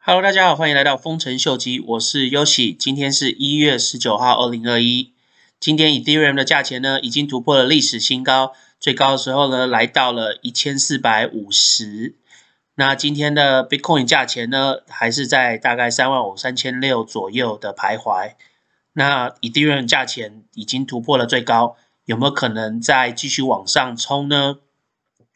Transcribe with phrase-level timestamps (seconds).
[0.00, 2.74] Hello，大家好，欢迎来到丰臣秀吉，我是 Yoshi。
[2.74, 5.12] 今天是一月十九号，二零二一。
[5.60, 12.14] 今天 Ethereum 的价钱呢，已经突破了历史新高，最高的时候呢，来到了一千四百五十。
[12.76, 18.34] 那今天的 Bitcoin 价钱呢，还是在大概三万五、三千六左右的徘徊。
[18.92, 24.60] 那 Ethereum 价钱已经突破了最高，有没有可能再继续往上冲呢？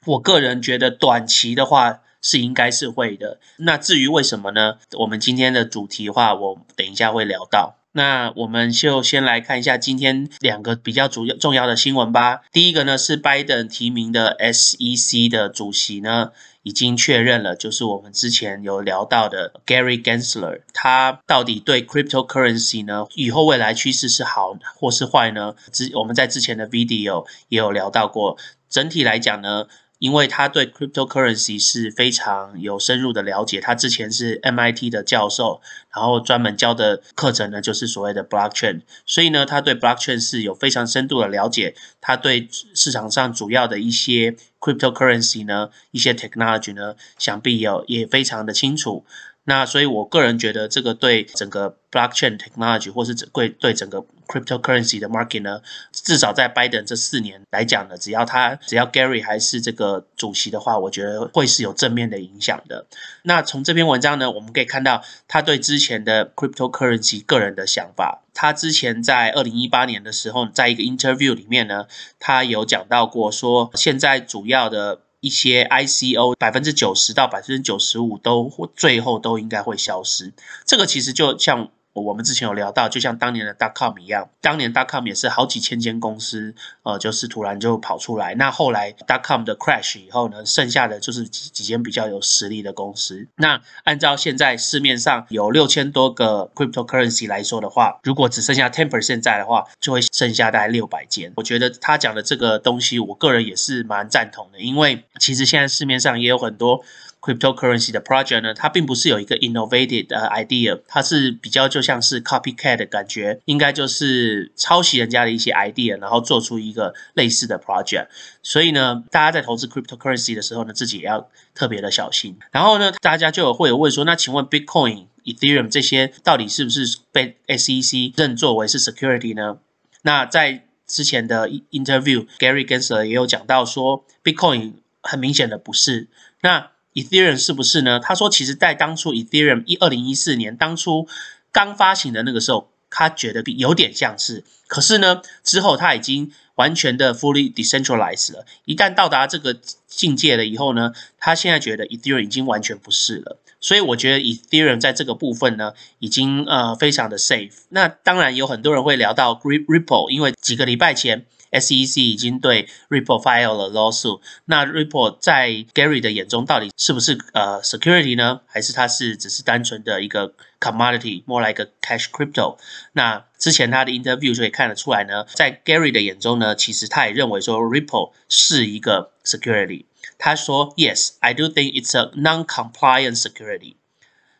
[0.06, 2.00] 我个人觉得短期的话。
[2.22, 3.38] 是应该是会的。
[3.58, 4.78] 那至于为什么呢？
[4.98, 7.76] 我们今天的主题的话，我等一下会聊到。
[7.94, 12.40] 那我们就先来看一下今天两个比较主要重要的新闻吧。
[12.50, 16.30] 第一个呢是拜登提名的 SEC 的主席呢
[16.62, 20.62] 已经确认了，就是我们之前有聊到的 Gary Gensler。
[20.72, 25.54] 他到底对 cryptocurrency 呢以后未来趋势是好或是坏呢？
[25.70, 28.38] 之我们在之前的 video 也有聊到过。
[28.70, 29.66] 整体来讲呢。
[30.02, 35.60] 因为他对 cryptocurrency 是非常有深入的了解，他之前是 MIT 的教授，
[35.94, 49.04] 然后专门教的课程呢就是所谓的 blockchain，所以呢他对 blockchain 是有非常深度的了解，他对市场上主要的一些 cryptocurrency 呢一些 technology 呢想必有也非常的清楚。
[49.44, 62.86] 那所以，我个人觉得这个对整个 blockchain technology 或是整对对整个 cryptocurrency 的 market 呢，至少在 Biden 这四年来讲呢，只要他只要 Gary 还是这个主席的话，我觉得会是有正面的影响的。
[63.24, 68.22] 那从这篇文章呢，我们可以看到他对之前的 cryptocurrency 个人的想法。
[68.34, 71.86] 他之前在二零一八年的时候，在一个 interview 里面呢，
[72.20, 75.00] 他有讲到过说，现在主要的。
[75.22, 80.34] 一些 ICO 百分之九十到百分之九十五都最后都应该会消失，
[80.66, 81.70] 这个其实就像。
[81.94, 88.34] 我们之前有聊到，就像当年的 dot com 一样，当年 dot com 也是好几千间公司，呃，就是突然就跑出来。
[88.36, 93.28] 那后来 dot com 的 crash 以后呢，剩下的就是几几间比较有实力的公司。
[93.36, 101.32] 那按照现在市面上有六千多个 cryptocurrency 来说的话，如果只剩下 ten percent 在的话，就会剩下大概六百间。
[101.36, 106.82] 我觉得他讲的这个东西，我个人也是蛮赞同的，因为其实现在市面上也有很多。
[107.22, 118.08] Cryptocurrency 的 project 呢，它并不是有一个 innovative 的 idea，它是比较就像是 copycat 的感觉，应该就是抄袭人家的一些 idea，然后做出一个类似的 project。
[118.42, 122.36] 所以呢，大家在投资 cryptocurrency 的时候呢，自己也要特别的小心。
[122.50, 129.58] 然后呢，大家就有会有问说，那请问 Bitcoin、Ethereum 这些到底是不是被 SEC 认作为是 security 呢？
[130.02, 136.08] 那在之前的 interview，Gary Gensler 也有讲到说，Bitcoin 很明显的不是。
[136.42, 137.98] 那 Ethereum 是不是呢？
[137.98, 141.08] 他说，其实，在当初 Ethereum 一二零一四年当初
[141.50, 144.44] 刚发行的那个时候，他觉得有点像是。
[144.66, 148.44] 可是呢，之后他已经完全的 fully decentralized 了。
[148.64, 153.38] 一旦到达这个境界了以后呢，他现在觉得 Ethereum 已经完全不是了。
[153.60, 157.52] 所以我觉得 Ethereum 在这个部分呢，已经呃非常的 safe。
[157.70, 161.24] 那当然有很多人会聊到 Ripple，因为几个礼拜前。
[161.52, 168.40] SEC 已经对 Ripple file 了 lawsuit，那 Ripple 在 Gary 的眼中到底是不是呃 security 呢？
[168.46, 172.58] 还是它是只是单纯的一个 commodity，more like a cash crypto？
[172.92, 179.84] 那之前他的 interview 就可以看得出来呢，在 Gary 的眼中呢，其实他也认为说 Ripple 是一个 security。
[180.18, 183.76] 他说，Yes，I do think it's a non-compliant security。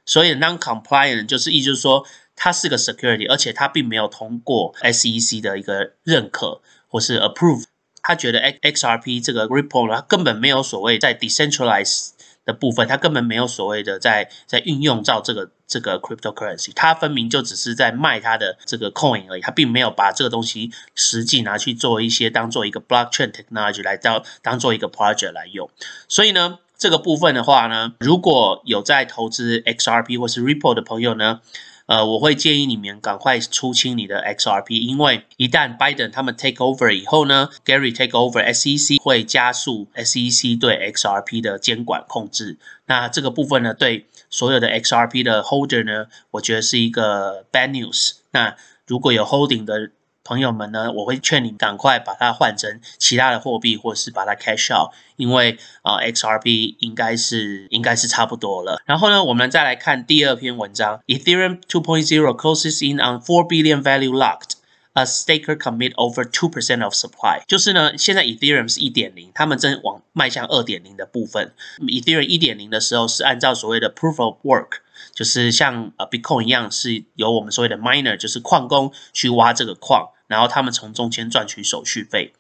[0.05, 6.63] 所以 non-compliant 就是意思就是说它是个 security，而且它并没有通过 SEC 的一个认可。
[6.93, 7.65] 或是 approve，
[8.03, 12.11] 他觉得 X XRP 这个 Ripple 呢，根本没有所谓在 decentralize
[12.45, 25.71] 的部分，它根本没有所谓的在在运用到这个这个 cryptocurrency，它分明就只是在卖它的这个 coin 而已，它并没有把这个东西实际拿去做一些当做一个 blockchain technology 来当当做一个 project 来用。
[26.09, 31.41] 所以呢，这个部分的话呢，如果有在投资 XRP 或是 Ripple 的朋友呢，
[31.87, 42.59] 呃，我会建议你们赶快出清你的 XRP，因为一旦 Biden 他们 take over 以后呢，Gary take over，SEC 会加速 SEC 对 XRP 的监管控制。
[42.87, 48.13] 那这个部分呢，对所有的 XRP 的 holder 呢，我觉得是一个 bad news。
[48.31, 49.91] 那如果有 holding 的，
[50.25, 58.81] 朋友们呢，我会劝你赶快把它换成其他的货币，或是把它 cash out，因为啊 XRP 应该是应该是差不多了。
[58.85, 67.43] 然后呢，我们再来看第二篇文章，Ethereum 2.0 closes in on 4 billion value locked，a staker commit over 2% of supply。
[67.49, 71.53] 就是呢，现在 Ethereum 是一点零，他们正往迈向二点零的部分。
[71.81, 74.82] Ethereum 一点零的时候是按照所谓的 proof of work。
[75.15, 82.33] 就是像呃 Bitcoin 一样，是由我们所谓的 miner，就是矿工去挖这个矿，然后他们从中间赚取手续费。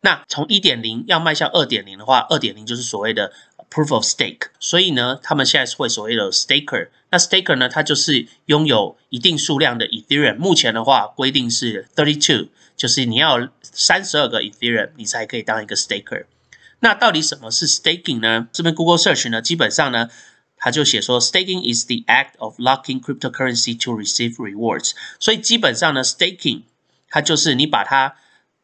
[0.00, 3.32] 那从一点零要迈向二点零的话，二点零就是所谓的
[3.70, 6.88] proof of stake，所以呢，他们现在是会所谓的 staker。
[7.10, 10.38] 那 staker 呢，它就是拥有一定数量的 Ethereum。
[10.38, 16.24] 目前的话，规定是 thirty two，就是你要三十二个 Ethereum，你才可以当一个 staker。
[16.80, 18.48] 那到底什么是 staking 呢？
[18.52, 20.10] 这边 Google search 呢，基本上呢，
[20.64, 24.92] 它就写说 staking is the act of locking cryptocurrency to receive rewards。
[25.18, 26.62] 所以基本上呢，staking
[27.10, 28.14] 它就是你把它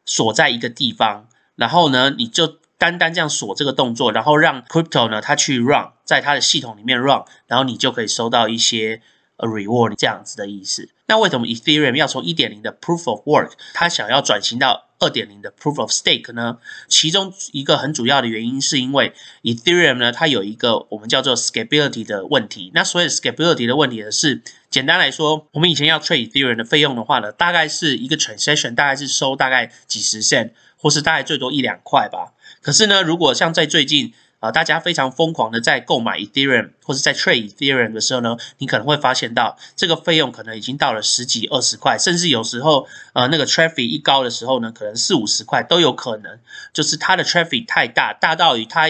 [0.05, 9.01] 锁在一个地方，然后呢，你就单单这样锁这个动作，然后让 crypto 呢，它去 run 在它的系统里面 run，然后你就可以收到一些
[9.35, 10.89] 呃 reward 这样子的意思。
[11.07, 16.57] 那为什么 Ethereum 要从一点零的 proof of work，它想要转型到二点零的 proof of stake 呢？
[16.87, 19.13] 其中一个很主要的原因是因为
[19.43, 22.71] Ethereum 呢，它有一个我们叫做 scalability 的问题。
[22.73, 32.33] 那所谓 scalability 的问题呢，是简单来说，我们以前要 trade Ethereum 的费用的话呢，大概是一个 transaction 大概是收大概几十 cent，或是大概最多一两块吧。
[32.61, 46.39] 可是呢，如果像在最近啊，大家非常疯狂的在购买 Ethereum 或是在 trade Ethereum 的时候呢，你可能会发现到这个费用可能已经到了十几二十块，甚至有时候呃那个 traffic 一高的时候呢，可能四五十块都有可能，
[46.71, 48.89] 就是它的 traffic 太大，大到于它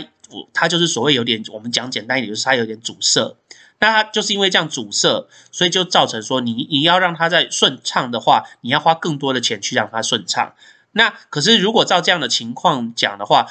[0.54, 3.36] 它就是所谓有点我们讲简单一点，就是它有点阻塞。
[3.80, 10.54] 那它就是因为这样阻塞，所以就造成说你你要让它在顺畅的话，你要花更多的钱去让它顺畅。
[10.92, 13.48] 那可是，如果照这样的情况讲的话，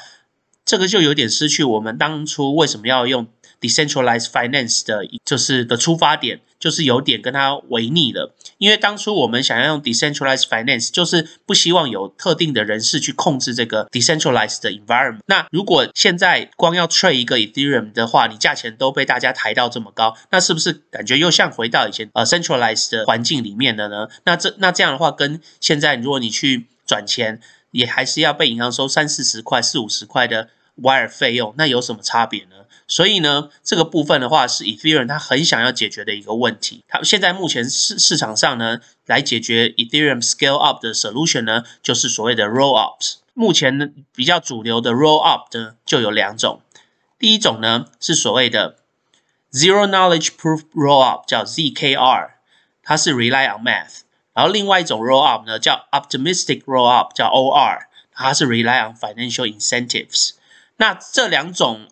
[0.69, 3.25] 这个就有点失去我们当初为什么要用
[3.59, 8.35] decentralized finance 的，就是的出发点，就是有点跟它违逆了。
[8.59, 15.21] 因为当初我们想要用 decentralized finance，就是不希望有特定的人士去控制这个 decentralized 的 environment。
[15.25, 24.07] 那如果现在光要 trade 一个 Ethereum 的话，你价钱都被大家抬到这么高，那是不是感觉又像回到以前呃 centralized 的环境里面的呢？
[24.25, 30.49] 那这那这样的话，跟现在如果你去转钱也还是要被银行收三四十块、四五十块的
[30.81, 32.55] wire 费用，那有什么差别呢？
[32.87, 36.83] 所以呢，这个部分的话是 Ethereum 它很想要解决的一个问题。
[36.87, 43.17] 它现在目前市市场上呢，来解决 Ethereum scale up 的 solution 呢，就是所谓的 roll ups。
[43.35, 46.61] 目前呢，比较主流的 roll up 呢，就有两种。
[47.19, 48.77] 第一种呢，是所谓的
[49.51, 52.31] zero knowledge proof roll up，叫 ZKR，
[52.81, 54.01] 它是 rely on math。
[54.33, 57.81] 然后另外一种 roll up 呢，叫 optimistic roll up，叫 OR，
[58.13, 60.31] 它是 rely on financial incentives。
[60.79, 61.87] 那这两种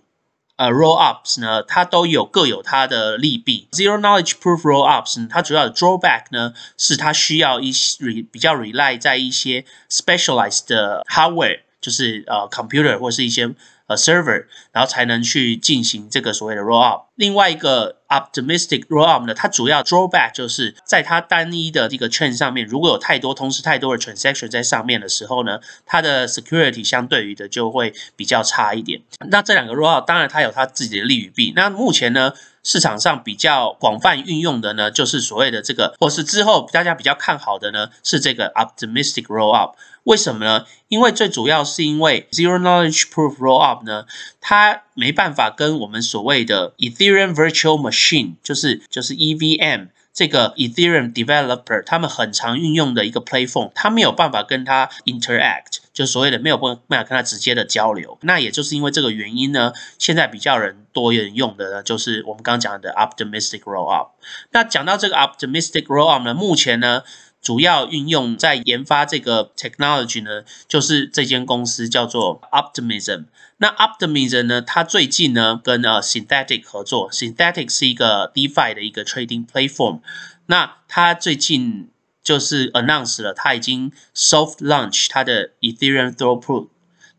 [0.55, 3.67] 呃 roll ups 呢，它都有各有它的利弊。
[3.71, 7.97] Zero knowledge proof roll ups，它主要的 drawback 呢，是它需要一些
[8.31, 13.53] 比较 rely 在一些 specialized 的 hardware，就是呃 computer 或是一些。
[13.87, 17.07] 呃，server，然后才能去进行这个所谓的 roll up。
[17.15, 29.01] 另外一个 optimistic roll up 呢，它主要 drawback 就是在它单一的这个 chain 上面，如果有太多同时太多的 transaction 在上面的时候呢，它的 security 相对于的就会比较差一点。
[29.29, 31.53] 那这两个 roll up 当然它有它自己的利与弊。
[31.55, 39.77] 那目前呢，市场上比较广泛运用的呢，就是所谓的这个，或是之后大家比较看好的呢，是这个 optimistic roll up。
[40.07, 40.65] 为什么呢？
[40.87, 44.05] 因为最主要是因为 zero knowledge proof roll up 呢，
[44.39, 58.17] 它没办法跟我们所谓的 Ethereum virtual machine，就是就是 EVM 这个 Ethereum developer 他们很常运用的一个 platform，它没有办法跟它 interact，就所谓的没有办办法跟它直接的交流。
[58.21, 64.11] 那也就是因为这个原因呢，现在比较人多人用的呢，就是我们刚刚讲的 optimistic roll up。
[64.51, 67.03] 那讲到这个 optimistic roll up 呢，目前呢。
[67.41, 73.25] 主要运用在研发这个 technology 呢，就是这间公司叫做 Optimism。
[73.57, 80.01] 那 Optimism 呢，它最近呢跟呃 Synthetic 合作，Synthetic 是一个 DeFi 的一个 trading platform。
[80.47, 81.89] 那它最近
[82.21, 86.67] 就是 announce 了，它已经 soft launch 它的 Ethereum Throughput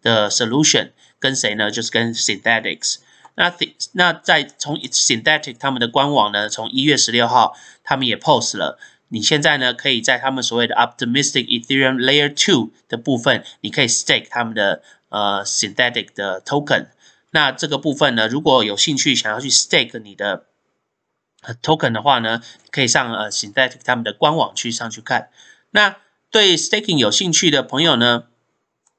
[0.02, 1.70] 的 solution，跟谁呢？
[1.70, 2.96] 就是跟 Synthetics。
[3.34, 3.52] 那
[3.92, 8.78] 那在从 Synthetic 他们的官网呢，从一月十六号，他们也 post 了。
[9.10, 16.88] 你现在呢，可以在他们所谓的 Optimistic Ethereum Layer Two 的部分，你可以 stake 他们的呃 Synthetic 的 token。
[17.30, 20.44] 那这个部分呢，如果有兴趣想要去 stake 你的
[21.62, 25.30] token 的话呢，可以上呃 Synthetic 他们的官网去上去看。
[25.70, 25.96] 那
[26.30, 28.24] 对 staking 有兴趣的朋友呢，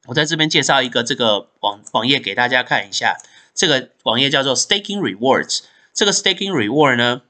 [0.08, 3.18] 我在这边介绍一个这个网网页给大家看一下。
[3.54, 5.60] 这个网页叫做 Staking Rewards。
[5.94, 7.22] 这个 Staking Reward 呢，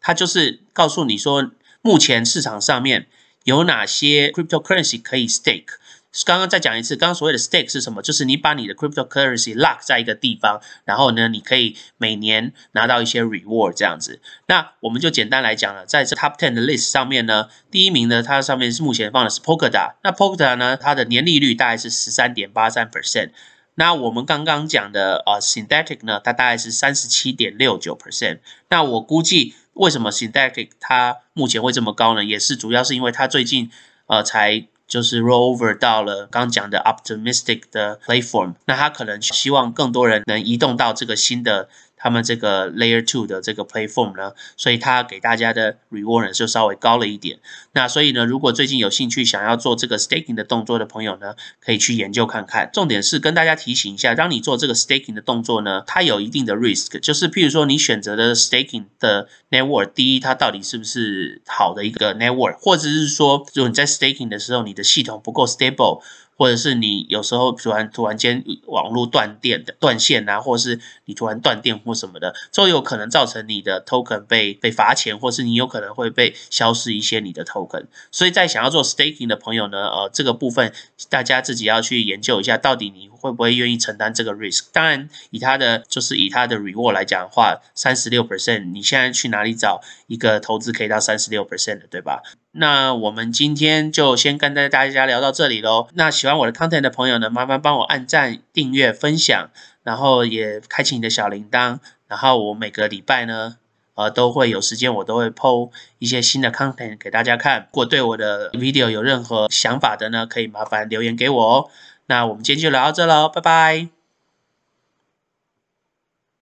[0.00, 1.52] 它就是告诉你说。
[1.82, 3.06] 目前市场上面
[3.44, 5.78] 有哪些 cryptocurrency 可以 stake？
[6.24, 8.02] 刚刚再讲一次，刚刚所谓的 stake 是什么？
[8.02, 14.20] 就是你把你的 cryptocurrency lock 在一个地方，然后呢，你可以每年拿到一些 reward 这样子。
[14.46, 19.96] 那我们就简单来讲了，在这 top ten 的 list 上面呢，第一名呢，它上面是目前放的是 Polkadot。
[20.02, 23.30] 那 Polkadot 呢，它的年利率大概是十三点八三 percent。
[23.74, 28.38] 那我们刚刚讲的呃 synthetic 呢，它大概是三十七点六九 percent。
[28.70, 32.24] 那我估计为什么 synthetic 它目前会这么高呢？
[32.24, 33.70] 也是主要是因为它最近
[34.06, 41.68] 呃才就是 roll over 到了刚讲的 optimistic 的 platform，那它可能希望更多人能移动到这个新的。
[41.98, 47.38] 他们这个 Layer Two 的这个 Platform 呢，所以它给大家的 Reward 就稍微高了一点。
[47.72, 52.70] 那所以呢，如果最近有兴趣想要做这个 Staking 的动作的朋友呢，可以去研究看看。
[52.72, 66.02] 重点是跟大家提醒一下，当你做这个 Staking 的动作呢，它有一定的 Risk，就是譬如说你选择的 Staking 的 Network，第一它到底是不是好的一个 Network，或者是说，如果你在 Staking 的时候你的系统不够 Stable。
[66.38, 77.86] 或者是你有时候突然突然间网络断电的断线啊，或者是你突然断电或什么的，都有可能造成你的 token 被被罚钱，或是你有可能会被消失一些你的 token。
[78.12, 80.72] 所以在想要做 staking 的朋友呢，呃，这个部分
[81.10, 84.66] 大家自己要去研究一下，到底你会不会愿意承担这个 risk。
[84.72, 92.22] 当然，以它的就是以它的 reward 来讲的话，三十六 percent，你现在去哪里找一个投资可以到三十六 percent 的，对吧？
[92.58, 95.86] 那我们今天就先跟大家聊到这里喽。
[95.94, 99.50] 那喜欢我的 content 的朋友呢，麻烦帮我按赞、订阅、分享，
[99.84, 101.78] 然后也开启你的小铃铛。
[102.08, 103.56] 然后我每个礼拜呢，
[103.94, 107.60] 呃，都会有时间，我都会 PO 一些新的 content 给大家看。
[107.60, 111.70] 如果对我的 video 有任何想法的呢，可以麻烦留言给我哦。
[112.06, 113.97] 那我们今天就聊到这喽，拜拜。